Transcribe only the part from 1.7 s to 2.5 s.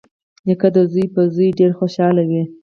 خوشحال وي.